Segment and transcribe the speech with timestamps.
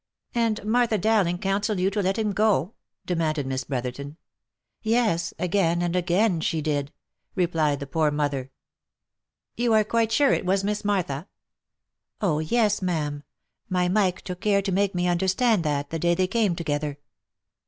[0.33, 2.73] "And Martha Dowling counselled you to let him go?"
[3.05, 4.17] demanded Miss Brotherton."
[4.81, 6.91] Yes, again and again, she did,"
[7.35, 8.49] replied the poor mother."
[9.57, 11.27] You are quite sure it was Miss Martha?""
[12.19, 12.81] Oh, yes!
[12.81, 13.21] ma'am;
[13.69, 16.97] my Mike took care to make me understand that, the day they came together."